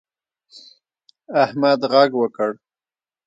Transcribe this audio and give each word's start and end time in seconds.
احمد 1.43 1.79
غږ 1.91 2.09
وکړ. 2.17 2.51